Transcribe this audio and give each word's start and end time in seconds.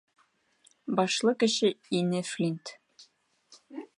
Башлы 0.99 1.33
кеше 1.43 1.69
ине 1.99 2.23
Флинт! 2.31 2.75